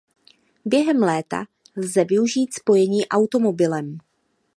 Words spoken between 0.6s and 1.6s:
Během léta